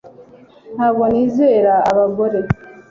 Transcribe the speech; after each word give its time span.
ntabwo 0.75 1.03
nizera 1.11 1.73
abagore 1.91 2.39